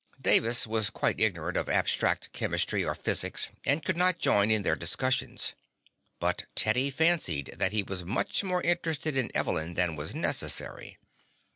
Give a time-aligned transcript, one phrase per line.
[0.19, 4.75] Davis was quite ignorant of abstract chemistry or physics and could not join in their
[4.75, 5.53] discussions,
[6.19, 10.97] but Teddy fancied that he was much more interested in Evelyn than was necessary.